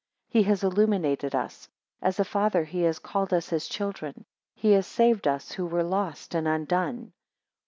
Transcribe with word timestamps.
He 0.29 0.41
has 0.41 0.63
illuminated 0.63 1.35
us; 1.35 1.69
as 2.01 2.19
a 2.19 2.25
father, 2.25 2.63
he 2.63 2.81
has 2.81 2.97
called 2.97 3.31
us 3.31 3.49
his 3.49 3.67
children; 3.67 4.25
he 4.55 4.71
has 4.71 4.87
saved 4.87 5.27
us 5.27 5.51
who 5.51 5.67
were 5.67 5.83
lost 5.83 6.33
and 6.33 6.47
undone. 6.47 7.13